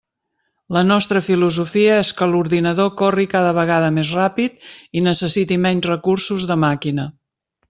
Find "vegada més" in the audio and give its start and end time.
3.61-4.15